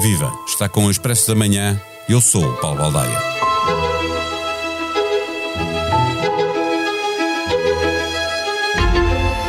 Viva! 0.00 0.32
Está 0.46 0.68
com 0.68 0.86
o 0.86 0.90
Expresso 0.92 1.26
da 1.26 1.34
Manhã. 1.34 1.80
Eu 2.08 2.20
sou 2.20 2.44
o 2.44 2.56
Paulo 2.58 2.78
Baldaia. 2.78 3.18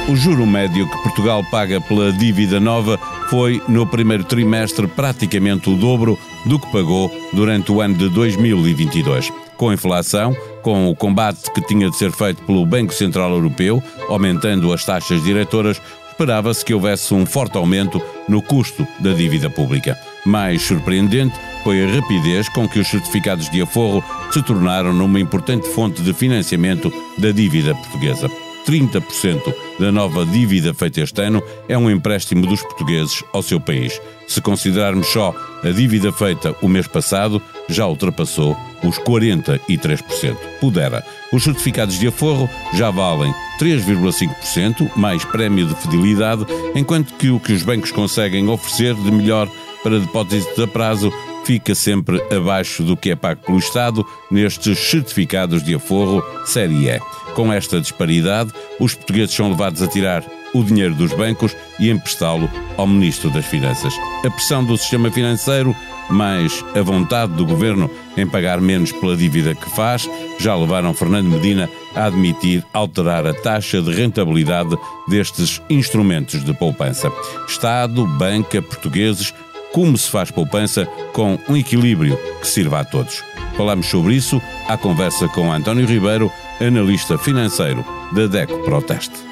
O 0.09 0.15
juro 0.15 0.47
médio 0.47 0.89
que 0.89 1.03
Portugal 1.03 1.43
paga 1.51 1.79
pela 1.79 2.11
dívida 2.11 2.59
nova 2.59 2.99
foi, 3.31 3.61
no 3.69 3.87
primeiro 3.87 4.25
trimestre, 4.25 4.85
praticamente 4.87 5.69
o 5.69 5.77
dobro 5.77 6.19
do 6.45 6.59
que 6.59 6.69
pagou 6.69 7.09
durante 7.31 7.71
o 7.71 7.79
ano 7.79 7.95
de 7.95 8.09
2022. 8.09 9.31
Com 9.55 9.69
a 9.69 9.73
inflação, 9.73 10.35
com 10.61 10.89
o 10.89 10.95
combate 10.95 11.49
que 11.53 11.61
tinha 11.61 11.89
de 11.89 11.95
ser 11.95 12.11
feito 12.11 12.43
pelo 12.43 12.65
Banco 12.65 12.93
Central 12.93 13.31
Europeu, 13.31 13.81
aumentando 14.09 14.73
as 14.73 14.83
taxas 14.83 15.23
diretoras, 15.23 15.81
esperava-se 16.09 16.65
que 16.65 16.73
houvesse 16.73 17.13
um 17.13 17.25
forte 17.25 17.55
aumento 17.55 18.01
no 18.27 18.41
custo 18.41 18.85
da 18.99 19.13
dívida 19.13 19.49
pública. 19.49 19.97
Mais 20.25 20.61
surpreendente 20.61 21.39
foi 21.63 21.85
a 21.85 21.87
rapidez 21.87 22.49
com 22.49 22.67
que 22.67 22.79
os 22.79 22.87
certificados 22.89 23.49
de 23.49 23.61
aforro 23.61 24.03
se 24.29 24.43
tornaram 24.43 24.91
numa 24.91 25.21
importante 25.21 25.69
fonte 25.69 26.01
de 26.01 26.13
financiamento 26.13 26.91
da 27.17 27.31
dívida 27.31 27.73
portuguesa. 27.75 28.29
30% 28.71 29.53
da 29.77 29.91
nova 29.91 30.25
dívida 30.25 30.73
feita 30.73 31.01
este 31.01 31.21
ano 31.21 31.43
é 31.67 31.77
um 31.77 31.89
empréstimo 31.91 32.47
dos 32.47 32.61
portugueses 32.61 33.21
ao 33.33 33.43
seu 33.43 33.59
país. 33.59 33.99
Se 34.29 34.39
considerarmos 34.39 35.07
só 35.07 35.35
a 35.61 35.69
dívida 35.71 36.09
feita 36.13 36.55
o 36.61 36.69
mês 36.69 36.87
passado, 36.87 37.41
já 37.67 37.85
ultrapassou 37.85 38.55
os 38.81 38.97
43%. 38.99 40.37
Pudera. 40.61 41.03
Os 41.33 41.43
certificados 41.43 41.99
de 41.99 42.07
aforro 42.07 42.49
já 42.73 42.89
valem 42.89 43.33
3,5% 43.59 44.89
mais 44.95 45.25
prémio 45.25 45.67
de 45.67 45.75
fidelidade, 45.75 46.45
enquanto 46.73 47.13
que 47.15 47.29
o 47.29 47.41
que 47.41 47.51
os 47.51 47.63
bancos 47.63 47.91
conseguem 47.91 48.47
oferecer 48.47 48.95
de 48.95 49.11
melhor 49.11 49.49
para 49.83 49.99
depósitos 49.99 50.57
a 50.63 50.67
prazo 50.67 51.11
fica 51.43 51.75
sempre 51.75 52.21
abaixo 52.33 52.83
do 52.83 52.95
que 52.95 53.11
é 53.11 53.15
pago 53.15 53.41
pelo 53.43 53.59
Estado 53.59 54.05
nestes 54.29 54.77
certificados 54.77 55.63
de 55.63 55.75
aforro 55.75 56.23
Série 56.45 56.89
E. 56.89 56.99
Com 57.35 57.51
esta 57.51 57.79
disparidade, 57.79 58.51
os 58.79 58.93
portugueses 58.93 59.35
são 59.35 59.49
levados 59.49 59.81
a 59.81 59.87
tirar 59.87 60.23
o 60.53 60.63
dinheiro 60.63 60.93
dos 60.95 61.13
bancos 61.13 61.55
e 61.79 61.89
emprestá-lo 61.89 62.49
ao 62.77 62.85
Ministro 62.85 63.29
das 63.29 63.45
Finanças. 63.45 63.93
A 64.25 64.29
pressão 64.29 64.63
do 64.63 64.77
sistema 64.77 65.09
financeiro, 65.09 65.75
mais 66.09 66.63
a 66.75 66.81
vontade 66.81 67.33
do 67.33 67.45
governo 67.45 67.89
em 68.17 68.27
pagar 68.27 68.59
menos 68.59 68.91
pela 68.91 69.15
dívida 69.15 69.55
que 69.55 69.69
faz, 69.69 70.09
já 70.39 70.55
levaram 70.55 70.93
Fernando 70.93 71.29
Medina 71.29 71.69
a 71.95 72.05
admitir 72.05 72.65
alterar 72.73 73.25
a 73.25 73.33
taxa 73.33 73.81
de 73.81 73.93
rentabilidade 73.93 74.77
destes 75.07 75.61
instrumentos 75.69 76.43
de 76.43 76.53
poupança. 76.53 77.11
Estado, 77.47 78.05
banca, 78.05 78.61
portugueses 78.61 79.33
como 79.73 79.97
se 79.97 80.09
faz 80.09 80.31
poupança 80.31 80.85
com 81.13 81.37
um 81.47 81.55
equilíbrio 81.55 82.17
que 82.39 82.47
sirva 82.47 82.79
a 82.79 82.85
todos. 82.85 83.23
Falamos 83.57 83.87
sobre 83.87 84.15
isso 84.15 84.41
à 84.67 84.77
conversa 84.77 85.27
com 85.27 85.51
António 85.51 85.85
Ribeiro, 85.85 86.31
analista 86.59 87.17
financeiro 87.17 87.85
da 88.13 88.27
DECO 88.27 88.59
Proteste. 88.63 89.31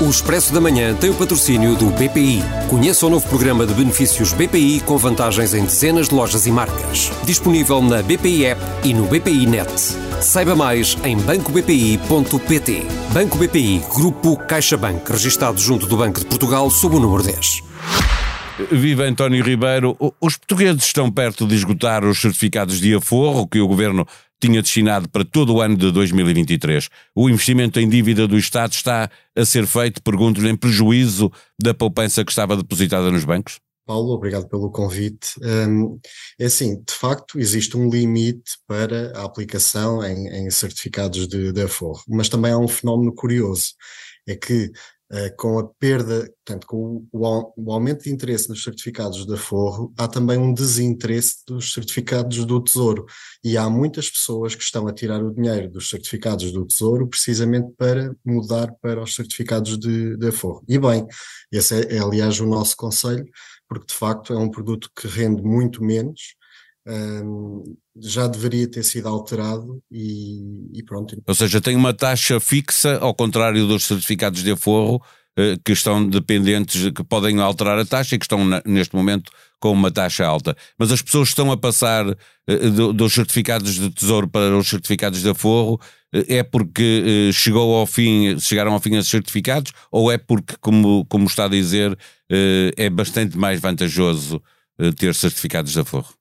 O 0.00 0.10
Expresso 0.10 0.52
da 0.52 0.60
Manhã 0.60 0.94
tem 0.94 1.08
o 1.08 1.14
patrocínio 1.14 1.76
do 1.76 1.86
BPI. 1.86 2.42
Conheça 2.68 3.06
o 3.06 3.10
novo 3.10 3.26
programa 3.26 3.64
de 3.64 3.72
benefícios 3.72 4.34
BPI 4.34 4.80
com 4.80 4.98
vantagens 4.98 5.54
em 5.54 5.64
dezenas 5.64 6.08
de 6.08 6.14
lojas 6.14 6.46
e 6.46 6.50
marcas. 6.50 7.10
Disponível 7.24 7.80
na 7.80 8.02
BPI 8.02 8.44
App 8.46 8.60
e 8.82 8.92
no 8.92 9.06
BPI 9.06 9.46
Net. 9.46 10.03
Saiba 10.20 10.54
mais 10.56 10.96
em 11.04 11.16
bancobpi.pt. 11.16 12.86
Banco 13.12 13.38
BPI, 13.38 13.82
Grupo 13.94 14.36
CaixaBank, 14.36 15.10
registado 15.10 15.60
junto 15.60 15.86
do 15.86 15.96
Banco 15.96 16.20
de 16.20 16.26
Portugal 16.26 16.70
sob 16.70 16.96
o 16.96 17.00
número 17.00 17.22
10. 17.22 17.62
Viva 18.70 19.04
António 19.04 19.44
Ribeiro. 19.44 19.96
Os 20.20 20.36
portugueses 20.36 20.84
estão 20.84 21.10
perto 21.10 21.46
de 21.46 21.54
esgotar 21.54 22.04
os 22.04 22.20
certificados 22.20 22.80
de 22.80 22.94
aforro 22.94 23.48
que 23.48 23.60
o 23.60 23.66
governo 23.66 24.06
tinha 24.40 24.62
destinado 24.62 25.08
para 25.08 25.24
todo 25.24 25.54
o 25.54 25.60
ano 25.60 25.76
de 25.76 25.90
2023. 25.90 26.88
O 27.14 27.28
investimento 27.28 27.80
em 27.80 27.88
dívida 27.88 28.28
do 28.28 28.38
Estado 28.38 28.72
está 28.72 29.08
a 29.36 29.44
ser 29.44 29.66
feito, 29.66 30.02
pergunto-lhe, 30.02 30.48
em 30.48 30.56
prejuízo 30.56 31.32
da 31.60 31.74
poupança 31.74 32.24
que 32.24 32.30
estava 32.30 32.56
depositada 32.56 33.10
nos 33.10 33.24
bancos? 33.24 33.58
Paulo, 33.84 34.12
obrigado 34.12 34.48
pelo 34.48 34.70
convite. 34.70 35.34
Um, 35.42 35.98
é 36.38 36.46
assim, 36.46 36.76
de 36.76 36.94
facto, 36.94 37.38
existe 37.38 37.76
um 37.76 37.88
limite 37.88 38.52
para 38.66 39.12
a 39.18 39.24
aplicação 39.24 40.02
em, 40.04 40.28
em 40.28 40.50
certificados 40.50 41.28
de, 41.28 41.52
de 41.52 41.64
mas 42.08 42.28
também 42.28 42.52
há 42.52 42.58
um 42.58 42.68
fenómeno 42.68 43.14
curioso, 43.14 43.74
é 44.26 44.34
que 44.36 44.70
eh, 45.12 45.30
com 45.30 45.58
a 45.58 45.68
perda, 45.68 46.28
portanto, 46.44 46.66
com 46.66 47.06
o, 47.12 47.52
o, 47.56 47.72
aumento 47.72 48.04
de 48.04 48.10
interesse 48.10 48.48
nos 48.48 48.64
certificados 48.64 49.26
de 49.26 49.34
aforro, 49.34 49.92
há 49.98 50.08
também 50.08 50.38
um 50.38 50.52
desinteresse 50.52 51.44
dos 51.46 51.72
certificados 51.72 52.44
do 52.44 52.60
Tesouro. 52.60 53.04
E 53.44 53.56
há 53.56 53.68
muitas 53.68 54.10
pessoas 54.10 54.54
que 54.54 54.62
estão 54.62 54.88
a 54.88 54.92
tirar 54.92 55.22
o 55.22 55.32
dinheiro 55.32 55.70
dos 55.70 55.90
certificados 55.90 56.50
do 56.50 56.66
Tesouro 56.66 57.06
precisamente 57.06 57.70
para 57.76 58.12
mudar 58.24 58.72
para 58.82 59.02
os 59.02 59.14
certificados 59.14 59.78
de, 59.78 60.16
de 60.16 60.28
aforro. 60.28 60.64
E 60.66 60.78
bem, 60.78 61.06
esse 61.52 61.74
é, 61.74 61.96
é 61.96 61.98
aliás 62.00 62.40
o 62.40 62.46
nosso 62.46 62.74
conselho, 62.76 63.24
porque 63.80 63.92
de 63.92 63.98
facto 63.98 64.32
é 64.32 64.38
um 64.38 64.50
produto 64.50 64.90
que 64.94 65.06
rende 65.06 65.42
muito 65.42 65.82
menos 65.82 66.34
um, 66.86 67.76
já 67.96 68.26
deveria 68.26 68.70
ter 68.70 68.82
sido 68.82 69.08
alterado 69.08 69.82
e, 69.90 70.78
e, 70.78 70.82
pronto. 70.82 71.20
Ou 71.26 71.34
seja, 71.34 71.60
tem 71.60 71.76
uma 71.76 71.94
taxa 71.94 72.38
fixa, 72.40 72.98
ao 72.98 73.14
contrário 73.14 73.66
dos 73.66 73.84
certificados 73.84 74.42
de 74.42 74.52
aforro, 74.52 75.00
eh, 75.36 75.56
que 75.64 75.72
estão 75.72 76.06
dependentes, 76.06 76.90
que 76.90 77.04
podem 77.04 77.40
alterar 77.40 77.78
a 77.78 77.86
taxa 77.86 78.14
e 78.14 78.18
que 78.18 78.24
estão 78.24 78.40
neste 78.66 78.94
momento 78.94 79.32
com 79.64 79.72
uma 79.72 79.90
taxa 79.90 80.26
alta. 80.26 80.54
Mas 80.78 80.92
as 80.92 81.00
pessoas 81.00 81.28
estão 81.28 81.50
a 81.50 81.56
passar 81.56 82.04
eh, 82.46 82.68
dos 82.92 83.14
certificados 83.14 83.76
de 83.76 83.88
tesouro 83.88 84.28
para 84.28 84.54
os 84.58 84.68
certificados 84.68 85.22
de 85.22 85.30
aforro, 85.30 85.80
eh, 86.12 86.36
é 86.36 86.42
porque 86.42 87.30
chegou 87.32 87.74
ao 87.74 87.86
fim, 87.86 88.38
chegaram 88.38 88.74
ao 88.74 88.80
fim 88.80 88.94
esses 88.96 89.10
certificados, 89.10 89.72
ou 89.90 90.12
é 90.12 90.18
porque, 90.18 90.54
como, 90.60 91.06
como 91.06 91.26
está 91.26 91.46
a 91.46 91.48
dizer, 91.48 91.98
é 92.76 92.90
bastante 92.90 93.38
mais 93.38 93.58
vantajoso 93.60 94.42
ter 94.98 95.14
certificados 95.14 95.72
de 95.72 95.80
aforro? 95.80 96.12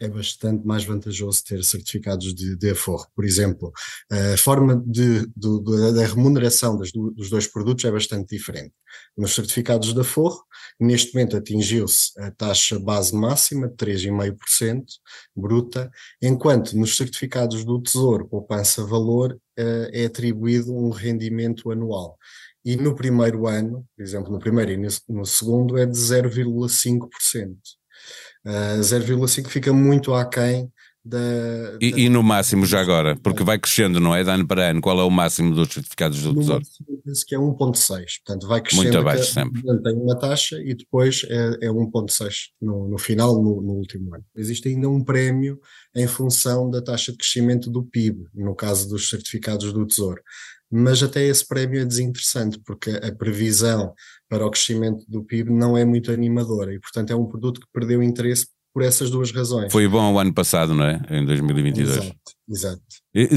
É 0.00 0.08
bastante 0.08 0.66
mais 0.66 0.84
vantajoso 0.84 1.44
ter 1.44 1.62
certificados 1.62 2.34
de, 2.34 2.56
de 2.56 2.70
aforro. 2.70 3.06
Por 3.14 3.24
exemplo, 3.24 3.72
a 4.10 4.36
forma 4.36 4.82
de, 4.86 5.26
de, 5.36 5.92
da 5.94 6.06
remuneração 6.06 6.78
das, 6.78 6.90
dos 6.90 7.28
dois 7.28 7.46
produtos 7.46 7.84
é 7.84 7.90
bastante 7.90 8.34
diferente. 8.34 8.72
Nos 9.16 9.34
certificados 9.34 9.92
de 9.92 10.00
aforro, 10.00 10.42
neste 10.78 11.14
momento 11.14 11.36
atingiu-se 11.36 12.18
a 12.18 12.30
taxa 12.30 12.78
base 12.78 13.14
máxima 13.14 13.68
de 13.68 13.74
3,5% 13.74 14.84
bruta, 15.36 15.90
enquanto 16.20 16.76
nos 16.76 16.96
certificados 16.96 17.64
do 17.64 17.80
Tesouro, 17.80 18.26
poupança-valor, 18.26 19.38
eh, 19.56 19.90
é 19.92 20.04
atribuído 20.06 20.74
um 20.74 20.90
rendimento 20.90 21.70
anual. 21.70 22.16
E 22.64 22.76
no 22.76 22.94
primeiro 22.94 23.46
ano, 23.46 23.86
por 23.96 24.02
exemplo, 24.02 24.32
no 24.32 24.38
primeiro 24.38 24.72
e 24.72 24.88
no 25.08 25.24
segundo, 25.24 25.78
é 25.78 25.86
de 25.86 25.96
0,5%. 25.96 27.79
Uh, 28.44 28.80
0,5 28.80 29.48
fica 29.48 29.72
muito 29.72 30.14
aquém 30.14 30.72
da, 31.04 31.18
e, 31.80 31.90
da... 31.90 31.98
e, 31.98 32.08
no 32.08 32.22
máximo 32.22 32.66
já 32.66 32.80
agora, 32.80 33.16
porque 33.22 33.42
vai 33.42 33.58
crescendo, 33.58 33.98
não 33.98 34.14
é? 34.14 34.22
De 34.22 34.30
ano 34.30 34.46
para 34.46 34.70
ano, 34.70 34.80
qual 34.80 35.00
é 35.00 35.02
o 35.02 35.10
máximo 35.10 35.54
dos 35.54 35.72
certificados 35.72 36.22
do 36.22 36.34
no 36.34 36.40
Tesouro? 36.40 36.64
Penso 37.04 37.24
que 37.26 37.34
é 37.34 37.38
1.6, 37.38 38.04
portanto 38.24 38.46
vai 38.46 38.60
crescendo. 38.60 38.82
Muito 38.82 38.98
abaixo 38.98 39.32
sempre. 39.32 39.62
Tem 39.62 39.94
uma 39.94 40.18
taxa 40.18 40.60
e 40.60 40.74
depois 40.74 41.22
é, 41.28 41.66
é 41.66 41.68
1.6 41.68 42.34
no, 42.60 42.88
no 42.88 42.98
final, 42.98 43.42
no, 43.42 43.62
no, 43.62 43.72
último 43.72 44.14
ano. 44.14 44.24
Existe 44.36 44.68
ainda 44.68 44.88
um 44.88 45.02
prémio 45.02 45.58
em 45.96 46.06
função 46.06 46.70
da 46.70 46.82
taxa 46.82 47.12
de 47.12 47.18
crescimento 47.18 47.70
do 47.70 47.82
PIB, 47.82 48.26
no 48.34 48.54
caso 48.54 48.88
dos 48.88 49.08
certificados 49.08 49.72
do 49.72 49.86
Tesouro. 49.86 50.20
Mas 50.70 51.02
até 51.02 51.24
esse 51.26 51.46
prémio 51.46 51.80
é 51.80 51.84
desinteressante, 51.84 52.60
porque 52.64 52.90
a 52.90 53.12
previsão 53.12 53.92
para 54.28 54.46
o 54.46 54.50
crescimento 54.50 55.04
do 55.08 55.24
PIB 55.24 55.50
não 55.50 55.76
é 55.76 55.84
muito 55.84 56.12
animadora 56.12 56.72
e, 56.72 56.78
portanto, 56.78 57.10
é 57.10 57.16
um 57.16 57.26
produto 57.26 57.60
que 57.60 57.66
perdeu 57.72 58.00
interesse 58.02 58.46
por 58.72 58.82
essas 58.82 59.10
duas 59.10 59.30
razões. 59.32 59.72
Foi 59.72 59.86
bom 59.88 60.14
o 60.14 60.18
ano 60.18 60.32
passado, 60.32 60.74
não 60.74 60.84
é? 60.84 61.00
Em 61.10 61.24
2022. 61.24 61.96
Exato, 61.96 62.16
exato. 62.48 62.82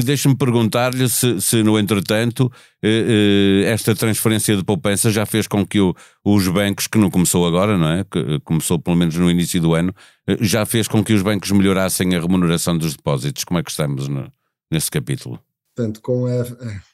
Deixa-me 0.04 0.36
perguntar-lhe 0.36 1.08
se, 1.08 1.40
se, 1.40 1.62
no 1.62 1.78
entretanto, 1.78 2.50
eh, 2.82 3.64
eh, 3.64 3.72
esta 3.72 3.94
transferência 3.94 4.56
de 4.56 4.62
poupança 4.62 5.10
já 5.10 5.26
fez 5.26 5.48
com 5.48 5.66
que 5.66 5.80
o, 5.80 5.94
os 6.24 6.46
bancos, 6.46 6.86
que 6.86 6.98
não 6.98 7.10
começou 7.10 7.44
agora, 7.46 7.76
não 7.76 7.88
é? 7.88 8.04
Que 8.04 8.38
começou 8.44 8.78
pelo 8.78 8.96
menos 8.96 9.16
no 9.16 9.28
início 9.30 9.60
do 9.60 9.74
ano, 9.74 9.92
eh, 10.28 10.38
já 10.40 10.64
fez 10.64 10.86
com 10.86 11.02
que 11.02 11.12
os 11.12 11.22
bancos 11.22 11.50
melhorassem 11.50 12.14
a 12.14 12.20
remuneração 12.20 12.78
dos 12.78 12.94
depósitos. 12.94 13.42
Como 13.42 13.58
é 13.58 13.62
que 13.62 13.70
estamos 13.70 14.06
no, 14.06 14.30
nesse 14.70 14.90
capítulo? 14.90 15.40
Portanto, 15.74 16.00
com 16.00 16.26
a, 16.26 16.42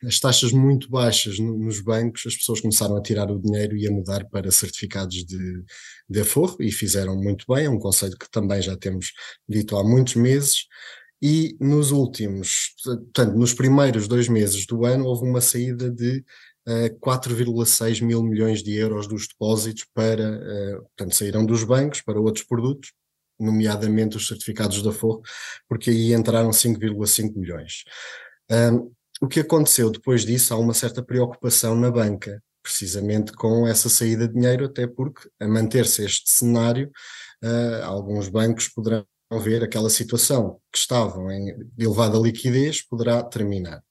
as 0.07 0.19
taxas 0.19 0.53
muito 0.53 0.89
baixas 0.89 1.39
no, 1.39 1.59
nos 1.59 1.81
bancos, 1.81 2.23
as 2.27 2.35
pessoas 2.35 2.61
começaram 2.61 2.97
a 2.97 3.03
tirar 3.03 3.31
o 3.31 3.39
dinheiro 3.39 3.77
e 3.77 3.87
a 3.87 3.91
mudar 3.91 4.25
para 4.31 4.51
certificados 4.51 5.25
de, 5.25 5.65
de 6.09 6.21
aforro 6.21 6.57
e 6.61 6.73
fizeram 6.73 7.15
muito 7.15 7.45
bem. 7.47 7.67
É 7.67 7.71
um 7.71 7.79
conceito 7.79 8.17
que 8.19 8.31
também 8.31 8.63
já 8.63 8.77
temos 8.77 9.13
dito 9.47 9.77
há 9.77 9.85
muitos 9.85 10.15
meses. 10.15 10.67
E 11.23 11.55
nos 11.61 11.91
últimos, 11.91 12.75
portanto, 12.83 13.37
nos 13.37 13.53
primeiros 13.53 14.09
dois 14.09 14.27
meses 14.29 14.65
do 14.65 14.87
ano, 14.87 15.05
houve 15.05 15.29
uma 15.29 15.43
saída 15.43 15.91
de 15.91 16.25
uh, 16.67 16.87
eh, 16.87 16.89
4,6 16.99 18.03
mil 18.03 18.23
milhões 18.23 18.63
de 18.63 18.75
euros 18.75 19.07
dos 19.07 19.29
depósitos 19.29 19.85
para, 19.93 20.39
uh, 20.39 20.83
portanto, 20.83 21.15
saíram 21.15 21.45
dos 21.45 21.63
bancos 21.63 22.01
para 22.01 22.19
outros 22.19 22.47
produtos, 22.47 22.93
nomeadamente 23.39 24.17
os 24.17 24.27
certificados 24.27 24.83
de 24.83 24.89
aforro, 24.89 25.21
porque 25.69 25.91
aí 25.91 26.15
entraram 26.15 26.51
5,5 26.51 27.37
milhões. 27.37 27.85
Um, 28.51 28.91
o 29.21 29.29
que 29.29 29.41
aconteceu 29.41 29.91
depois 29.91 30.25
disso? 30.25 30.53
Há 30.53 30.57
uma 30.57 30.75
certa 30.75 31.03
preocupação 31.03 31.75
na 31.75 31.91
banca, 31.91 32.43
precisamente 32.63 33.33
com 33.33 33.67
essa 33.67 33.89
saída 33.89 34.27
de 34.27 34.35
dinheiro, 34.35 34.65
até 34.65 34.87
porque, 34.87 35.29
a 35.39 35.47
manter-se 35.47 36.05
este 36.05 36.31
cenário, 36.31 36.91
uh, 37.45 37.85
alguns 37.85 38.29
bancos 38.29 38.69
poderão 38.69 39.07
ver 39.43 39.63
aquela 39.63 39.91
situação 39.91 40.61
que 40.73 40.79
estavam 40.79 41.31
em 41.31 41.55
elevada 41.79 42.19
liquidez, 42.19 42.83
poderá 42.83 43.23
terminar. 43.23 43.83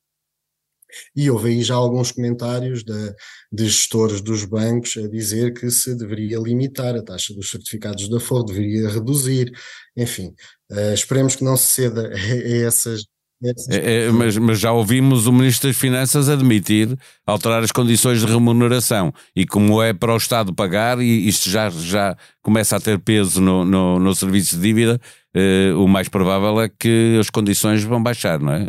E 1.16 1.30
houve 1.30 1.50
aí 1.50 1.64
já 1.64 1.76
alguns 1.76 2.12
comentários 2.12 2.84
de, 2.84 3.16
de, 3.52 3.66
gestores 3.66 4.22
dos 4.22 4.44
bancos 4.44 4.98
a 4.98 5.08
dizer 5.08 5.54
que 5.54 5.70
se 5.70 5.96
deveria 5.96 6.40
limitar 6.40 6.96
a 6.96 7.04
taxa 7.04 7.34
dos 7.34 7.52
certificados 7.52 8.10
da 8.10 8.20
Ford, 8.20 8.48
deveria 8.48 8.90
reduzir, 8.90 9.52
enfim, 9.96 10.34
uh, 10.72 10.94
esperemos 10.94 11.36
que 11.36 11.44
não 11.44 11.56
se 11.56 11.68
ceda 11.68 12.08
a, 12.08 12.12
a 12.18 12.58
essas 12.66 13.06
é, 13.42 14.08
é, 14.08 14.12
mas, 14.12 14.38
mas, 14.38 14.60
já 14.60 14.74
ouvimos 14.74 15.26
o 15.26 15.32
Ministro 15.32 15.70
das 15.70 15.78
Finanças 15.78 16.28
admitir 16.28 16.98
alterar 17.26 17.64
as 17.64 17.72
condições 17.72 18.20
de 18.20 18.26
remuneração 18.26 19.14
e 19.34 19.46
como 19.46 19.82
é 19.82 19.94
para 19.94 20.14
o 20.14 20.18
Estado 20.18 20.54
pagar 20.54 21.00
e 21.00 21.28
isto 21.28 21.50
já, 21.50 21.70
já 21.70 22.18
começa 22.42 22.76
a 22.76 22.82
ter 22.82 23.00
peso 23.00 23.40
no, 23.40 23.64
no, 23.64 23.98
no 23.98 24.14
serviço 24.14 24.58
de 24.58 24.62
dívida, 24.62 25.00
eh, 25.34 25.72
o 25.74 25.88
mais 25.88 26.10
provável 26.10 26.60
é 26.60 26.68
que 26.68 27.18
as 27.18 27.30
condições 27.30 27.82
vão 27.84 28.04
baixar, 28.04 28.40
não 28.40 28.54
é? 28.54 28.68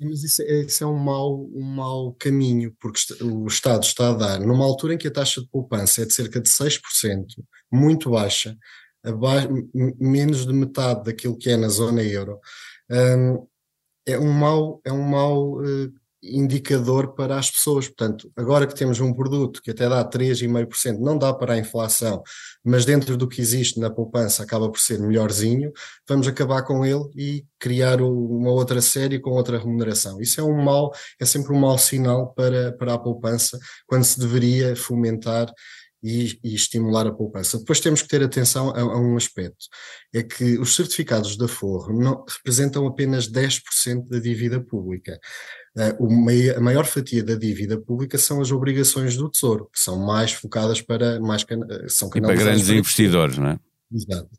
Mas 0.00 0.22
isso 0.22 0.42
é, 0.42 0.60
isso 0.62 0.84
é 0.84 0.86
um, 0.86 0.98
mau, 0.98 1.48
um 1.54 1.62
mau 1.62 2.12
caminho, 2.14 2.74
porque 2.80 3.00
o 3.22 3.46
Estado 3.46 3.82
está 3.82 4.10
a 4.10 4.14
dar, 4.14 4.40
numa 4.40 4.64
altura 4.64 4.94
em 4.94 4.98
que 4.98 5.08
a 5.08 5.12
taxa 5.12 5.40
de 5.40 5.48
poupança 5.48 6.02
é 6.02 6.04
de 6.06 6.14
cerca 6.14 6.40
de 6.40 6.48
6%, 6.48 7.24
muito 7.72 8.10
baixa, 8.10 8.56
menos 9.98 10.46
de 10.46 10.52
metade 10.52 11.04
daquilo 11.04 11.36
que 11.36 11.50
é 11.50 11.56
na 11.56 11.68
zona 11.68 12.02
euro, 12.02 12.38
um, 12.90 13.46
é 14.06 14.18
um 14.18 14.32
mau, 14.32 14.80
é 14.84 14.92
um 14.92 15.02
mau 15.02 15.60
uh, 15.60 15.92
indicador 16.22 17.14
para 17.14 17.38
as 17.38 17.50
pessoas. 17.50 17.86
Portanto, 17.86 18.30
agora 18.36 18.66
que 18.66 18.74
temos 18.74 19.00
um 19.00 19.12
produto 19.12 19.62
que 19.62 19.70
até 19.70 19.88
dá 19.88 20.04
3,5%, 20.08 20.98
não 20.98 21.18
dá 21.18 21.32
para 21.32 21.54
a 21.54 21.58
inflação, 21.58 22.22
mas 22.64 22.84
dentro 22.84 23.16
do 23.16 23.28
que 23.28 23.40
existe 23.40 23.78
na 23.78 23.90
poupança 23.90 24.42
acaba 24.42 24.70
por 24.70 24.80
ser 24.80 24.98
melhorzinho, 24.98 25.72
vamos 26.08 26.26
acabar 26.26 26.62
com 26.62 26.84
ele 26.84 27.04
e 27.14 27.44
criar 27.58 28.00
uma 28.00 28.50
outra 28.50 28.80
série 28.80 29.18
com 29.18 29.30
outra 29.30 29.58
remuneração. 29.58 30.20
Isso 30.20 30.40
é 30.40 30.44
um 30.44 30.62
mau, 30.62 30.92
é 31.20 31.24
sempre 31.24 31.52
um 31.52 31.58
mau 31.58 31.78
sinal 31.78 32.32
para, 32.32 32.72
para 32.72 32.94
a 32.94 32.98
poupança, 32.98 33.58
quando 33.86 34.04
se 34.04 34.18
deveria 34.18 34.74
fomentar 34.76 35.52
e, 36.02 36.38
e, 36.42 36.54
estimular 36.54 37.06
a 37.06 37.12
poupança. 37.12 37.58
Depois 37.58 37.80
temos 37.80 38.02
que 38.02 38.08
ter 38.08 38.22
atenção 38.22 38.70
a, 38.70 38.80
a, 38.80 39.00
um 39.00 39.16
aspecto, 39.16 39.66
é 40.14 40.22
que 40.22 40.58
os 40.58 40.74
certificados 40.74 41.36
de 41.36 41.44
aforro 41.44 41.98
não, 41.98 42.24
representam 42.28 42.86
apenas 42.86 43.30
10% 43.30 44.08
da 44.08 44.18
dívida 44.18 44.60
pública. 44.60 45.18
Uh, 45.76 46.56
a 46.56 46.60
maior 46.60 46.86
fatia 46.86 47.22
da 47.22 47.34
dívida 47.34 47.78
pública 47.78 48.16
são 48.16 48.40
as 48.40 48.50
obrigações 48.50 49.16
do 49.16 49.30
Tesouro, 49.30 49.68
que 49.72 49.80
são 49.80 49.98
mais 49.98 50.32
focadas 50.32 50.80
para 50.80 51.20
mais 51.20 51.44
eh, 51.48 51.86
são 51.88 52.08
e 52.14 52.20
para 52.20 52.34
grandes 52.34 52.66
para 52.66 52.76
investidores, 52.76 53.36
não 53.36 53.48
é? 53.48 53.58
Exato. 53.92 54.30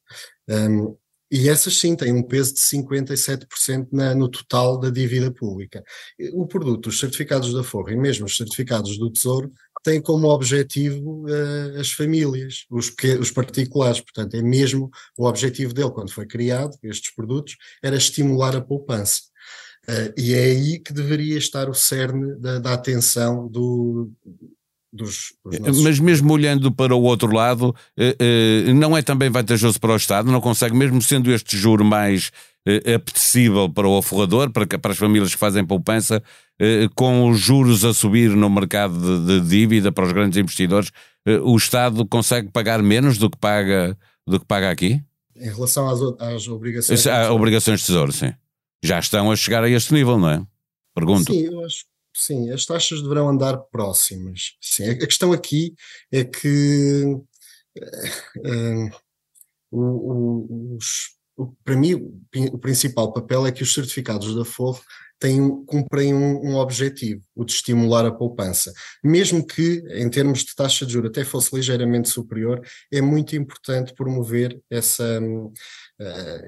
Um, 0.50 0.98
e 1.30 1.50
essas 1.50 1.78
sim 1.78 1.96
têm 1.96 2.14
um 2.14 2.24
peso 2.24 2.54
de 2.54 2.60
57% 2.60 3.88
na, 3.92 4.16
no 4.16 4.30
total 4.30 4.80
da 4.80 4.90
dívida 4.90 5.32
pública. 5.32 5.84
O 6.34 6.48
produto, 6.48 6.88
os 6.88 7.00
certificados 7.00 7.50
de 7.50 7.60
aforro 7.60 7.90
e 7.90 7.98
mesmo 7.98 8.26
os 8.26 8.38
certificados 8.38 8.98
do 8.98 9.12
Tesouro 9.12 9.52
tem 9.84 10.02
como 10.02 10.28
objetivo 10.28 11.26
uh, 11.26 11.80
as 11.80 11.92
famílias, 11.92 12.66
os, 12.70 12.94
os 13.20 13.32
particulares. 13.32 14.02
Portanto, 14.02 14.36
é 14.36 14.42
mesmo 14.42 14.90
o 15.18 15.26
objetivo 15.26 15.74
dele, 15.74 15.92
quando 15.92 16.12
foi 16.12 16.26
criado, 16.26 16.78
estes 16.84 17.14
produtos, 17.14 17.56
era 17.82 17.96
estimular 17.96 18.56
a 18.56 18.62
poupança. 18.62 19.22
Uh, 19.88 20.12
e 20.18 20.34
é 20.34 20.44
aí 20.44 20.80
que 20.80 20.92
deveria 20.92 21.38
estar 21.38 21.70
o 21.70 21.74
cerne 21.74 22.36
da, 22.38 22.60
da 22.60 22.74
atenção 22.74 23.48
do, 23.48 24.12
dos, 24.92 25.34
dos 25.46 25.60
nossos... 25.60 25.84
Mas 25.84 26.00
mesmo 26.00 26.34
olhando 26.34 26.72
para 26.72 26.96
o 26.96 27.02
outro 27.02 27.34
lado, 27.34 27.76
uh, 27.98 28.74
não 28.74 28.96
é 28.96 29.02
também 29.02 29.30
vantajoso 29.30 29.80
para 29.80 29.94
o 29.94 29.98
Estado? 29.98 30.32
Não 30.32 30.42
consegue, 30.42 30.76
mesmo 30.76 31.02
sendo 31.02 31.32
este 31.32 31.58
juro 31.58 31.84
mais 31.86 32.32
apetecível 32.94 33.70
para 33.70 33.88
o 33.88 33.98
aforrador, 33.98 34.52
para, 34.52 34.66
para 34.68 34.92
as 34.92 34.98
famílias 34.98 35.34
que 35.34 35.40
fazem 35.40 35.66
poupança, 35.66 36.22
eh, 36.60 36.90
com 36.96 37.30
os 37.30 37.40
juros 37.40 37.86
a 37.86 37.94
subir 37.94 38.32
no 38.32 38.50
mercado 38.50 38.98
de, 39.26 39.40
de 39.40 39.48
dívida 39.48 39.92
para 39.92 40.06
os 40.06 40.12
grandes 40.12 40.38
investidores, 40.38 40.92
eh, 41.26 41.38
o 41.38 41.56
Estado 41.56 42.06
consegue 42.06 42.50
pagar 42.50 42.82
menos 42.82 43.18
do 43.18 43.30
que 43.30 43.38
paga, 43.38 43.98
do 44.26 44.40
que 44.40 44.46
paga 44.46 44.70
aqui? 44.70 45.02
Em 45.36 45.50
relação 45.50 45.88
às, 45.88 46.02
às 46.20 46.48
obrigações. 46.48 47.06
Às 47.06 47.30
obrigações 47.30 47.80
de 47.82 47.86
tesouro, 47.86 48.12
sim. 48.12 48.34
Já 48.84 49.00
estão 49.00 49.32
a 49.32 49.36
chegar 49.36 49.64
a 49.64 49.70
este 49.70 49.94
nível, 49.94 50.18
não 50.18 50.30
é? 50.30 50.44
Pergunto. 50.96 51.32
Sim, 51.32 51.46
eu 51.46 51.64
acho 51.64 51.86
sim, 52.18 52.52
as 52.52 52.66
taxas 52.66 53.02
deverão 53.02 53.30
andar 53.30 53.58
próximas. 53.58 54.56
Sim, 54.60 54.90
a 54.90 54.98
questão 54.98 55.32
aqui 55.32 55.76
é 56.12 56.24
que 56.24 57.04
uh, 57.78 58.90
o, 59.70 59.82
o, 59.82 60.76
os, 60.78 61.16
o, 61.36 61.48
para 61.64 61.76
mim 61.76 61.94
o 62.52 62.58
principal 62.58 63.14
papel 63.14 63.46
é 63.46 63.52
que 63.52 63.62
os 63.62 63.74
certificados 63.74 64.36
da 64.36 64.44
Forro 64.44 64.82
têm, 65.20 65.66
cumprem 65.66 66.14
um, 66.14 66.52
um, 66.52 66.56
objetivo, 66.56 67.22
o 67.36 67.44
de 67.44 67.54
estimular 67.54 68.06
a 68.06 68.12
poupança. 68.12 68.72
Mesmo 69.04 69.46
que, 69.46 69.84
em 69.90 70.10
termos 70.10 70.44
de 70.44 70.56
taxa 70.56 70.86
de 70.86 70.94
juros, 70.94 71.10
até 71.10 71.24
fosse 71.24 71.56
ligeiramente 71.56 72.10
superior, 72.10 72.62
é 72.92 73.02
muito 73.02 73.36
importante 73.36 73.94
promover 73.94 74.60
essa, 74.70 75.20
uh, 75.22 75.54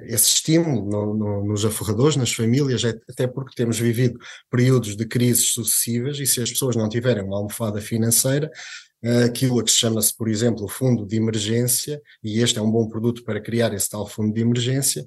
esse 0.03 0.27
estímulo 0.27 0.89
no, 0.89 1.13
no, 1.13 1.45
nos 1.45 1.65
aforradores, 1.65 2.15
nas 2.15 2.31
famílias, 2.31 2.83
é, 2.83 2.89
até 3.09 3.27
porque 3.27 3.55
temos 3.55 3.79
vivido 3.79 4.19
períodos 4.49 4.95
de 4.95 5.05
crises 5.05 5.49
sucessivas 5.49 6.19
e 6.19 6.25
se 6.25 6.41
as 6.41 6.49
pessoas 6.49 6.75
não 6.75 6.89
tiverem 6.89 7.23
uma 7.23 7.37
almofada 7.37 7.81
financeira, 7.81 8.51
aquilo 9.25 9.63
que 9.63 9.71
chama-se, 9.71 10.15
por 10.15 10.27
exemplo, 10.27 10.67
fundo 10.67 11.05
de 11.05 11.15
emergência, 11.15 12.01
e 12.23 12.39
este 12.41 12.59
é 12.59 12.61
um 12.61 12.69
bom 12.69 12.87
produto 12.87 13.23
para 13.23 13.39
criar 13.39 13.73
esse 13.73 13.89
tal 13.89 14.07
fundo 14.07 14.33
de 14.33 14.41
emergência, 14.41 15.05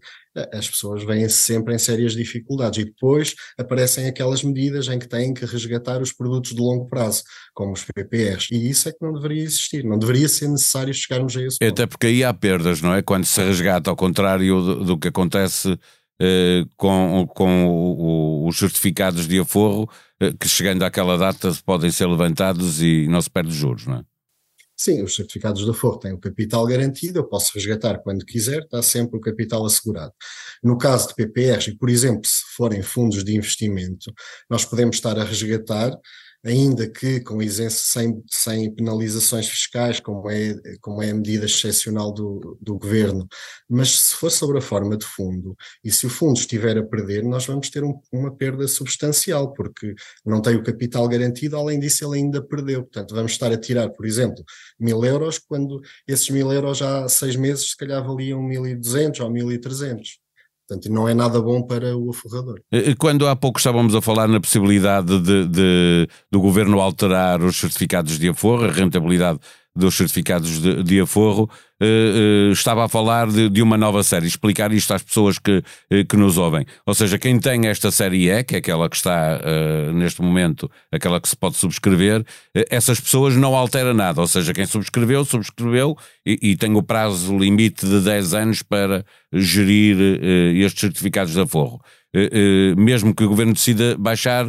as 0.53 0.69
pessoas 0.69 1.05
vêm 1.05 1.29
sempre 1.29 1.75
em 1.75 1.79
sérias 1.79 2.15
dificuldades 2.15 2.79
e 2.81 2.85
depois 2.87 3.35
aparecem 3.59 4.07
aquelas 4.07 4.43
medidas 4.43 4.89
em 4.89 4.99
que 4.99 5.07
têm 5.07 5.35
que 5.35 5.45
resgatar 5.45 6.01
os 6.01 6.11
produtos 6.11 6.55
de 6.55 6.61
longo 6.61 6.89
prazo, 6.89 7.23
como 7.53 7.73
os 7.73 7.85
PPRs, 7.85 8.49
e 8.51 8.71
isso 8.71 8.89
é 8.89 8.93
que 8.93 9.03
não 9.03 9.13
deveria 9.13 9.43
existir, 9.43 9.85
não 9.85 9.99
deveria 9.99 10.29
ser 10.29 10.49
necessário 10.49 10.95
chegarmos 10.95 11.37
a 11.37 11.43
esse 11.43 11.59
ponto. 11.59 11.71
Até 11.71 11.87
porque 11.87 12.07
aí 12.07 12.25
há 12.25 12.33
perdas, 12.33 12.81
não 12.81 12.95
é? 12.95 13.03
Quando 13.03 13.27
se 13.27 13.43
resgata, 13.43 13.91
ao 13.91 13.97
contrário 13.97 14.61
do, 14.63 14.85
do 14.85 14.99
que 14.99 15.09
acontece 15.09 15.79
eh, 16.25 16.65
com, 16.77 17.27
com 17.35 17.67
o, 17.67 18.47
os 18.47 18.57
certificados 18.57 19.27
de 19.27 19.41
aforro, 19.41 19.91
eh, 20.21 20.33
que 20.39 20.49
chegando 20.49 20.85
àquela 20.85 21.19
data 21.19 21.53
podem 21.67 21.91
ser 21.91 22.07
levantados 22.07 22.81
e 22.81 23.09
não 23.09 23.21
se 23.21 23.29
perde 23.29 23.53
juros, 23.53 23.89
não 23.89 23.97
é? 23.97 24.05
Sim, 24.77 25.03
os 25.03 25.17
certificados 25.17 25.65
de 25.65 25.71
aforro 25.71 25.99
têm 25.99 26.13
o 26.13 26.19
capital 26.19 26.65
garantido, 26.65 27.19
eu 27.19 27.25
posso 27.25 27.51
resgatar 27.55 27.99
quando 27.99 28.25
quiser, 28.25 28.63
está 28.63 28.81
sempre 28.83 29.17
o 29.17 29.21
capital 29.21 29.67
assegurado. 29.67 30.13
No 30.63 30.79
caso 30.79 31.09
de 31.09 31.15
PPRs, 31.17 31.71
e 31.71 31.77
por 31.77 31.91
exemplo, 31.91 32.23
se 32.25 32.43
forem 32.57 32.83
fundos 32.83 33.25
de 33.25 33.37
investimento, 33.37 34.13
nós 34.49 34.65
podemos 34.65 34.97
estar 34.97 35.19
a 35.19 35.25
resgatar 35.25 35.93
ainda 36.45 36.89
que 36.89 37.21
com 37.21 37.43
isenção, 37.43 38.03
sem, 38.03 38.25
sem 38.31 38.75
penalizações 38.75 39.49
fiscais, 39.49 40.01
como 40.01 40.29
é, 40.31 40.55
como 40.81 41.03
é 41.03 41.11
a 41.11 41.15
medida 41.15 41.47
excepcional 41.47 42.13
do, 42.13 42.59
do 42.61 42.79
governo, 42.79 43.27
mas 43.69 43.99
se 43.99 44.15
for 44.17 44.31
sobre 44.31 44.59
a 44.59 44.63
forma 44.63 44.97
de 44.97 45.07
fundo, 45.07 45.57
e 45.85 45.91
se 45.91 46.07
o 46.07 46.11
fundo 46.11 46.39
estiver 46.39 46.77
a 46.79 46.83
perder, 46.85 47.23
nós 47.25 47.47
vamos 47.47 47.71
ter 47.71 47.85
um, 47.85 48.01
uma 48.13 48.35
perda 48.35 48.67
substancial, 48.67 49.53
porque 49.53 49.95
não 50.25 50.41
tem 50.43 50.57
o 50.57 50.63
capital 50.63 51.09
garantido, 51.09 51.57
além 51.57 51.79
disso 51.79 52.05
ele 52.05 52.19
ainda 52.23 52.43
perdeu, 52.43 52.83
portanto 52.83 53.15
vamos 53.15 53.33
estar 53.33 53.53
a 53.53 53.59
tirar, 53.59 53.89
por 53.91 54.07
exemplo, 54.07 54.45
mil 54.79 55.05
euros, 55.05 55.39
quando 55.39 55.81
esses 56.07 56.29
mil 56.31 56.53
euros 56.53 56.83
há 56.83 57.09
seis 57.09 57.37
meses 57.37 57.71
se 57.71 57.77
calhar 57.77 58.05
valiam 58.05 58.43
1.200 58.43 59.21
ou 59.21 59.31
1.300. 59.31 60.22
Portanto, 60.73 60.91
não 60.91 61.07
é 61.07 61.13
nada 61.13 61.41
bom 61.41 61.63
para 61.63 61.97
o 61.97 62.11
aforrador. 62.11 62.61
Quando 62.99 63.29
há 63.29 63.37
pouco 63.37 63.59
estávamos 63.59 63.95
a 63.95 64.01
falar 64.01 64.27
na 64.27 64.41
possibilidade 64.41 65.19
de, 65.21 65.47
de 65.47 66.09
do 66.31 66.41
governo 66.41 66.81
alterar 66.81 67.43
os 67.43 67.57
certificados 67.57 68.19
de 68.19 68.29
aforro, 68.31 68.65
a 68.65 68.71
rentabilidade 68.71 69.39
dos 69.77 69.95
certificados 69.95 70.61
de, 70.61 70.83
de 70.83 71.01
aforro, 71.01 71.49
uh, 71.83 72.49
uh, 72.49 72.53
estava 72.53 72.85
a 72.85 72.89
falar 72.89 73.29
de, 73.29 73.49
de, 73.49 73.61
uma 73.61 73.77
nova 73.77 74.03
série, 74.03 74.27
explicar 74.27 74.73
isto 74.73 74.95
às 74.95 75.03
pessoas 75.03 75.39
que, 75.39 75.59
uh, 75.59 76.05
que 76.09 76.17
nos 76.17 76.39
ouvem. 76.39 76.65
Ou 76.87 76.95
seja, 76.95 77.19
quem 77.19 77.39
tem 77.39 77.67
esta 77.67 77.91
série 77.91 78.31
E, 78.31 78.45
que 78.45 78.55
é 78.55 78.59
aquela 78.59 78.89
que 78.89 78.97
está 78.97 79.41
neste 79.95 80.23
momento, 80.23 80.71
aquela 80.91 81.21
que 81.21 81.29
se 81.29 81.37
pode 81.37 81.57
subscrever, 81.57 82.25
essas 82.71 83.01
pessoas 83.01 83.35
não 83.37 83.55
altera 83.55 83.93
nada. 83.93 84.21
Ou 84.21 84.27
seja, 84.27 84.53
quem 84.53 84.67
subscreveu, 84.67 85.25
subscreveu 85.25 85.97
e, 86.25 86.39
e 86.51 86.57
tem 86.57 86.75
o 86.75 86.83
prazo 86.83 87.37
limite 87.37 87.87
de 87.87 88.01
10 88.01 88.35
anos 88.35 88.63
para 88.63 89.05
gerir 89.33 89.97
estes 90.57 90.81
certificados 90.81 91.33
de 91.33 91.41
aforro. 91.41 91.81
mesmo 92.77 93.15
que 93.15 93.25
o 93.25 93.29
governo 93.29 93.55
decida 93.55 93.97
baixar 93.99 94.47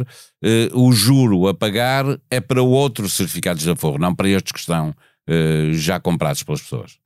o 0.72 0.92
juro 0.92 1.48
a 1.48 1.54
pagar, 1.54 2.04
é 2.30 2.40
para 2.40 2.62
outros 2.62 3.14
certificados 3.14 3.62
de 3.62 3.70
aforro, 3.70 3.98
não 3.98 4.14
para 4.14 4.28
estes 4.28 4.52
que 4.52 4.60
estão 4.60 4.94
uh, 5.28 5.72
já 5.72 5.98
comprados 6.00 6.42
pelas 6.42 6.62
pessoas. 6.62 7.03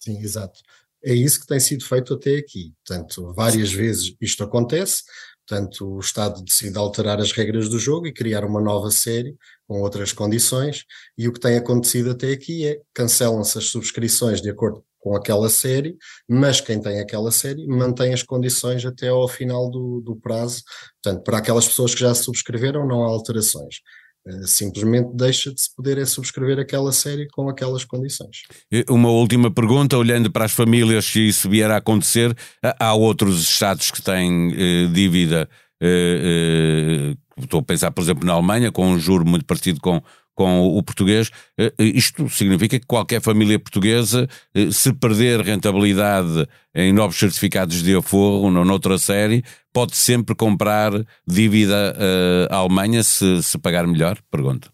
Sim, 0.00 0.18
exato. 0.20 0.60
É 1.04 1.14
isso 1.14 1.40
que 1.40 1.46
tem 1.46 1.60
sido 1.60 1.84
feito 1.84 2.14
até 2.14 2.36
aqui. 2.36 2.72
Portanto, 2.86 3.32
várias 3.34 3.72
vezes 3.72 4.14
isto 4.20 4.42
acontece, 4.44 5.02
portanto, 5.46 5.96
o 5.96 6.00
Estado 6.00 6.42
decide 6.42 6.76
alterar 6.78 7.20
as 7.20 7.32
regras 7.32 7.68
do 7.68 7.78
jogo 7.78 8.06
e 8.06 8.12
criar 8.12 8.44
uma 8.44 8.60
nova 8.60 8.90
série 8.90 9.36
com 9.66 9.80
outras 9.82 10.12
condições, 10.12 10.84
e 11.16 11.28
o 11.28 11.32
que 11.32 11.40
tem 11.40 11.56
acontecido 11.56 12.10
até 12.10 12.32
aqui 12.32 12.66
é 12.66 12.80
cancelam-se 12.94 13.58
as 13.58 13.64
subscrições 13.66 14.40
de 14.42 14.50
acordo 14.50 14.84
com 14.98 15.16
aquela 15.16 15.48
série, 15.48 15.96
mas 16.28 16.60
quem 16.60 16.80
tem 16.80 17.00
aquela 17.00 17.30
série 17.30 17.66
mantém 17.66 18.12
as 18.12 18.22
condições 18.22 18.84
até 18.84 19.08
ao 19.08 19.26
final 19.28 19.70
do, 19.70 20.00
do 20.02 20.14
prazo. 20.16 20.62
Portanto, 21.02 21.24
para 21.24 21.38
aquelas 21.38 21.66
pessoas 21.66 21.94
que 21.94 22.00
já 22.00 22.14
subscreveram, 22.14 22.86
não 22.86 23.02
há 23.02 23.06
alterações. 23.06 23.76
Eh, 24.26 24.46
simplesmente 24.46 25.10
deixa 25.14 25.52
de 25.52 25.60
se 25.60 25.74
poder 25.74 25.98
é 25.98 26.04
subscrever 26.04 26.58
aquela 26.58 26.92
série 26.92 27.26
com 27.28 27.48
aquelas 27.48 27.84
condições. 27.84 28.42
Uma 28.88 29.10
última 29.10 29.50
pergunta, 29.50 29.96
olhando 29.96 30.30
para 30.30 30.44
as 30.44 30.52
famílias, 30.52 31.06
se 31.06 31.28
isso 31.28 31.48
vier 31.48 31.70
a 31.70 31.76
acontecer, 31.76 32.36
há 32.78 32.94
outros 32.94 33.42
estados 33.42 33.90
que 33.90 34.02
têm 34.02 34.52
eh, 34.52 34.86
dívida, 34.92 35.48
eh, 35.80 37.14
eh, 37.14 37.42
estou 37.42 37.60
a 37.60 37.62
pensar, 37.62 37.90
por 37.90 38.02
exemplo, 38.02 38.26
na 38.26 38.34
Alemanha, 38.34 38.70
com 38.70 38.86
um 38.86 38.98
juro 38.98 39.26
muito 39.26 39.46
parecido 39.46 39.80
com, 39.80 40.02
com 40.40 40.62
o 40.62 40.82
português. 40.82 41.30
Eh, 41.58 41.70
eh, 41.78 41.84
isto 41.84 42.26
significa 42.30 42.80
que 42.80 42.86
qualquer 42.86 43.20
família 43.20 43.58
portuguesa, 43.58 44.26
eh, 44.54 44.70
se 44.70 44.90
perder 44.90 45.42
rentabilidade 45.42 46.48
em 46.74 46.94
novos 46.94 47.18
certificados 47.18 47.82
de 47.82 47.94
aforro 47.94 48.44
ou 48.44 48.50
noutra 48.50 48.96
série, 48.96 49.44
pode 49.70 49.94
sempre 49.94 50.34
comprar 50.34 50.92
dívida 51.26 51.94
à 52.48 52.56
Alemanha 52.56 53.02
se, 53.02 53.42
se 53.42 53.58
pagar 53.58 53.86
melhor? 53.86 54.18
Pergunta. 54.30 54.72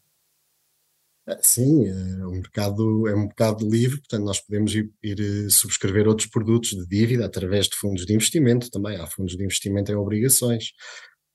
Sim, 1.42 1.90
um 2.22 2.36
mercado, 2.36 3.08
é 3.08 3.14
um 3.16 3.24
mercado 3.24 3.68
livre, 3.68 3.98
portanto 3.98 4.24
nós 4.24 4.40
podemos 4.40 4.72
ir, 4.72 4.92
ir, 5.02 5.50
subscrever 5.50 6.06
outros 6.06 6.28
produtos 6.28 6.70
de 6.70 6.86
dívida 6.86 7.26
através 7.26 7.66
de 7.66 7.74
fundos 7.74 8.06
de 8.06 8.14
investimento 8.14 8.70
também. 8.70 8.96
Há 8.96 9.06
fundos 9.08 9.36
de 9.36 9.42
investimento 9.42 9.90
em 9.90 9.96
obrigações. 9.96 10.66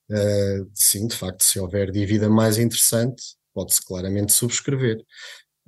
Uh, 0.09 0.69
sim, 0.73 1.07
de 1.07 1.15
facto, 1.15 1.43
se 1.43 1.59
houver 1.59 1.91
dívida 1.91 2.29
mais 2.29 2.57
interessante, 2.57 3.40
pode-se 3.53 3.85
claramente 3.85 4.33
subscrever. 4.33 5.03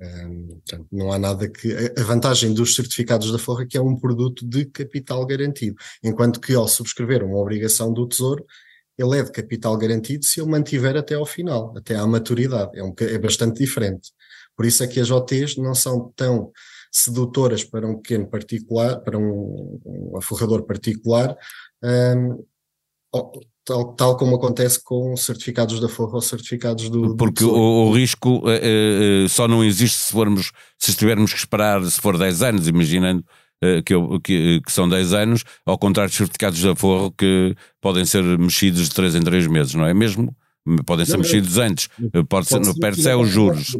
Um, 0.00 0.46
portanto, 0.48 0.86
não 0.90 1.12
há 1.12 1.18
nada 1.18 1.48
que. 1.48 1.72
A 1.96 2.02
vantagem 2.02 2.52
dos 2.52 2.74
certificados 2.74 3.30
da 3.30 3.38
Forra 3.38 3.62
é 3.62 3.66
que 3.66 3.78
é 3.78 3.80
um 3.80 3.96
produto 3.96 4.46
de 4.46 4.66
capital 4.66 5.24
garantido, 5.24 5.76
enquanto 6.02 6.40
que 6.40 6.54
ao 6.54 6.66
subscrever 6.68 7.22
uma 7.22 7.38
obrigação 7.38 7.92
do 7.92 8.06
Tesouro, 8.06 8.44
ele 8.98 9.18
é 9.18 9.22
de 9.22 9.32
capital 9.32 9.76
garantido 9.76 10.24
se 10.24 10.40
ele 10.40 10.50
mantiver 10.50 10.96
até 10.96 11.14
ao 11.14 11.26
final, 11.26 11.76
até 11.76 11.96
à 11.96 12.06
maturidade. 12.06 12.78
É, 12.78 12.82
um, 12.82 12.94
é 13.00 13.18
bastante 13.18 13.58
diferente. 13.58 14.12
Por 14.56 14.66
isso 14.66 14.82
é 14.84 14.86
que 14.86 15.00
as 15.00 15.10
OTs 15.10 15.56
não 15.56 15.74
são 15.74 16.12
tão 16.14 16.52
sedutoras 16.90 17.64
para 17.64 17.86
um 17.88 17.96
pequeno 17.96 18.28
particular, 18.28 19.00
para 19.00 19.18
um, 19.18 19.80
um 19.84 20.16
aforrador 20.16 20.62
particular, 20.64 21.36
um, 21.82 22.44
tal, 23.64 23.94
tal 23.94 24.16
como 24.16 24.36
acontece 24.36 24.82
com 24.82 25.16
certificados 25.16 25.80
da 25.80 25.88
Forra 25.88 26.16
ou 26.16 26.20
certificados 26.20 26.88
do. 26.88 27.16
Porque 27.16 27.42
do 27.42 27.50
o, 27.50 27.88
o, 27.88 27.92
risco 27.92 28.42
uh, 28.46 29.24
uh, 29.24 29.28
só 29.28 29.48
não 29.48 29.64
existe 29.64 29.98
se 29.98 30.12
formos, 30.12 30.52
se 30.78 30.94
tivermos 30.94 31.32
que 31.32 31.38
esperar, 31.38 31.82
se 31.84 32.00
for 32.00 32.18
10 32.18 32.42
anos, 32.42 32.68
imaginando. 32.68 33.24
Uh, 33.62 33.82
que, 33.82 33.94
que, 34.22 34.60
que, 34.60 34.72
são 34.72 34.86
10 34.86 35.14
anos, 35.14 35.44
ao 35.64 35.78
contrário 35.78 36.10
dos 36.10 36.18
certificados 36.18 36.60
da 36.60 36.76
Forro 36.76 37.10
que 37.16 37.54
podem 37.80 38.04
ser 38.04 38.22
mexidos 38.38 38.88
de 38.88 38.94
3 38.94 39.14
em 39.14 39.22
3 39.22 39.46
meses, 39.46 39.74
não 39.74 39.86
é 39.86 39.94
mesmo? 39.94 40.36
Podem 40.84 41.06
ser 41.06 41.12
não, 41.12 41.20
mexidos 41.20 41.56
antes, 41.56 41.88
pode 42.28 42.46
ser, 42.46 42.60
no 42.60 42.74
perde 42.74 43.08
é 43.08 43.16
os 43.16 43.28
juros. 43.28 43.76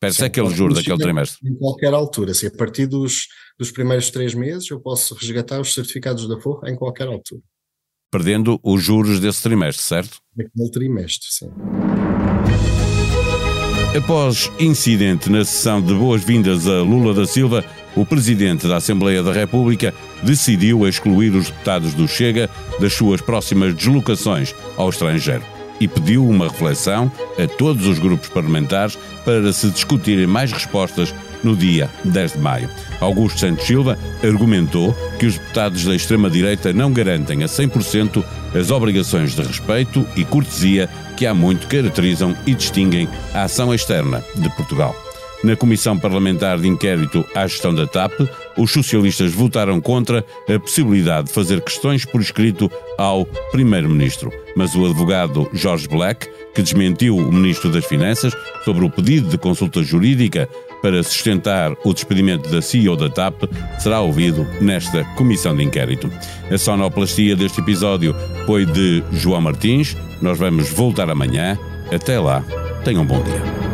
Perde-se 0.00 0.24
aquele 0.24 0.48
juro 0.50 0.72
daquele 0.72 0.98
trimestre. 0.98 1.46
Em 1.46 1.56
qualquer 1.56 1.92
altura, 1.92 2.32
se 2.32 2.46
a 2.46 2.50
partir 2.50 2.86
dos, 2.86 3.26
dos 3.58 3.70
primeiros 3.70 4.08
3 4.10 4.32
meses 4.34 4.70
eu 4.70 4.80
posso 4.80 5.14
resgatar 5.14 5.60
os 5.60 5.74
certificados 5.74 6.26
da 6.28 6.40
Forro 6.40 6.66
em 6.66 6.76
qualquer 6.76 7.08
altura 7.08 7.42
perdendo 8.10 8.58
os 8.62 8.82
juros 8.82 9.20
desse 9.20 9.42
trimestre, 9.42 9.84
certo? 9.84 10.18
Daquele 10.34 10.70
trimestre, 10.70 11.26
sim. 11.30 11.50
Após 13.96 14.52
incidente 14.60 15.30
na 15.30 15.44
sessão 15.44 15.80
de 15.80 15.94
boas-vindas 15.94 16.68
a 16.68 16.82
Lula 16.82 17.14
da 17.14 17.26
Silva, 17.26 17.64
o 17.96 18.04
presidente 18.04 18.68
da 18.68 18.76
Assembleia 18.76 19.22
da 19.22 19.32
República 19.32 19.94
decidiu 20.22 20.86
excluir 20.86 21.34
os 21.34 21.46
deputados 21.46 21.94
do 21.94 22.06
Chega 22.06 22.48
das 22.78 22.92
suas 22.92 23.20
próximas 23.20 23.74
deslocações 23.74 24.54
ao 24.76 24.90
estrangeiro 24.90 25.42
e 25.80 25.88
pediu 25.88 26.28
uma 26.28 26.48
reflexão 26.48 27.10
a 27.38 27.46
todos 27.46 27.86
os 27.86 27.98
grupos 27.98 28.28
parlamentares 28.28 28.98
para 29.24 29.52
se 29.52 29.70
discutirem 29.70 30.26
mais 30.26 30.52
respostas 30.52 31.14
no 31.42 31.56
dia 31.56 31.90
10 32.04 32.32
de 32.32 32.38
maio. 32.38 32.68
Augusto 33.00 33.40
Santos 33.40 33.66
Silva 33.66 33.98
argumentou 34.22 34.94
que 35.18 35.26
os 35.26 35.38
deputados 35.38 35.84
da 35.84 35.94
extrema-direita 35.94 36.72
não 36.72 36.92
garantem 36.92 37.42
a 37.42 37.46
100% 37.46 38.24
as 38.54 38.70
obrigações 38.70 39.34
de 39.34 39.42
respeito 39.42 40.06
e 40.16 40.24
cortesia 40.24 40.88
que 41.16 41.26
há 41.26 41.34
muito 41.34 41.66
caracterizam 41.66 42.36
e 42.46 42.54
distinguem 42.54 43.08
a 43.34 43.44
ação 43.44 43.74
externa 43.74 44.24
de 44.34 44.48
Portugal. 44.50 44.94
Na 45.42 45.54
Comissão 45.54 45.96
Parlamentar 45.96 46.58
de 46.58 46.66
Inquérito 46.66 47.24
à 47.32 47.46
Gestão 47.46 47.72
da 47.72 47.86
TAP, 47.86 48.12
os 48.56 48.72
socialistas 48.72 49.32
votaram 49.32 49.80
contra 49.80 50.24
a 50.52 50.58
possibilidade 50.58 51.28
de 51.28 51.32
fazer 51.32 51.60
questões 51.60 52.04
por 52.04 52.20
escrito 52.20 52.68
ao 52.98 53.24
Primeiro-Ministro. 53.52 54.32
Mas 54.56 54.74
o 54.74 54.84
advogado 54.84 55.48
Jorge 55.52 55.86
Black, 55.86 56.28
que 56.52 56.60
desmentiu 56.60 57.16
o 57.16 57.32
Ministro 57.32 57.70
das 57.70 57.84
Finanças 57.84 58.34
sobre 58.64 58.84
o 58.84 58.90
pedido 58.90 59.28
de 59.28 59.38
consulta 59.38 59.80
jurídica 59.80 60.48
para 60.82 61.02
sustentar 61.02 61.74
o 61.84 61.92
despedimento 61.92 62.48
da 62.50 62.62
CEO 62.62 62.96
da 62.96 63.08
TAP 63.08 63.44
será 63.78 64.00
ouvido 64.00 64.46
nesta 64.60 65.04
comissão 65.16 65.56
de 65.56 65.62
inquérito. 65.62 66.10
A 66.50 66.58
sonoplastia 66.58 67.36
deste 67.36 67.60
episódio 67.60 68.14
foi 68.46 68.64
de 68.64 69.02
João 69.12 69.40
Martins. 69.40 69.96
Nós 70.20 70.38
vamos 70.38 70.70
voltar 70.70 71.10
amanhã. 71.10 71.58
Até 71.92 72.18
lá, 72.18 72.44
tenham 72.84 73.02
um 73.02 73.06
bom 73.06 73.22
dia. 73.22 73.67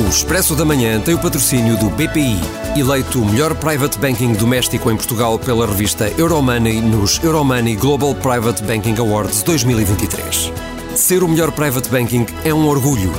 O 0.00 0.08
Expresso 0.08 0.56
da 0.56 0.64
Manhã 0.64 0.98
tem 0.98 1.14
o 1.14 1.18
patrocínio 1.18 1.76
do 1.76 1.90
BPI, 1.90 2.40
eleito 2.74 3.20
o 3.20 3.26
melhor 3.26 3.54
private 3.54 3.98
banking 3.98 4.32
doméstico 4.32 4.90
em 4.90 4.96
Portugal 4.96 5.38
pela 5.38 5.66
revista 5.66 6.10
Euromoney 6.16 6.80
nos 6.80 7.22
Euromoney 7.22 7.76
Global 7.76 8.14
Private 8.14 8.62
Banking 8.62 8.96
Awards 8.98 9.42
2023. 9.42 10.52
Ser 10.94 11.22
o 11.22 11.28
melhor 11.28 11.52
private 11.52 11.90
banking 11.90 12.24
é 12.46 12.54
um 12.54 12.66
orgulho. 12.66 13.12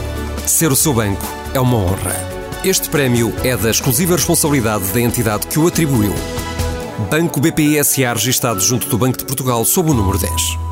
Ser 0.47 0.71
o 0.71 0.75
seu 0.75 0.91
banco 0.91 1.23
é 1.53 1.59
uma 1.59 1.77
honra. 1.77 2.15
Este 2.65 2.89
prémio 2.89 3.31
é 3.43 3.55
da 3.55 3.69
exclusiva 3.69 4.15
responsabilidade 4.15 4.91
da 4.91 4.99
entidade 4.99 5.45
que 5.45 5.59
o 5.59 5.67
atribuiu. 5.67 6.15
Banco 7.11 7.39
BPI 7.39 7.83
SA 7.83 8.13
registado 8.13 8.59
junto 8.59 8.87
do 8.87 8.97
Banco 8.97 9.19
de 9.19 9.25
Portugal 9.25 9.63
sob 9.65 9.91
o 9.91 9.93
número 9.93 10.17
10. 10.17 10.70